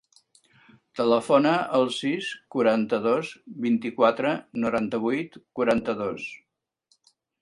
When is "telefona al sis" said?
0.99-2.31